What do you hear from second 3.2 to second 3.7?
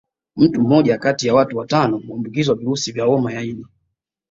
ya ini